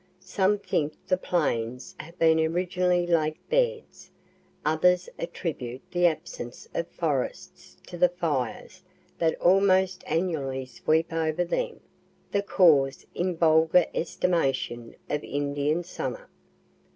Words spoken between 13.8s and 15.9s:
estimation, of Indian